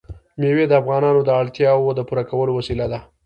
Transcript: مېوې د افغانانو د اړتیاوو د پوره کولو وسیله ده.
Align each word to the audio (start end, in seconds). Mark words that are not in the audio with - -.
مېوې 0.39 0.65
د 0.69 0.73
افغانانو 0.81 1.21
د 1.25 1.29
اړتیاوو 1.41 1.95
د 1.97 2.01
پوره 2.07 2.23
کولو 2.31 2.51
وسیله 2.59 2.85
ده. 2.91 2.99